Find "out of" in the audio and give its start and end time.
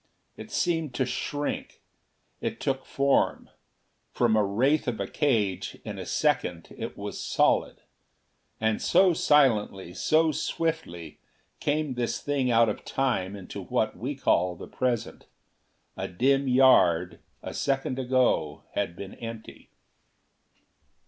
12.49-12.83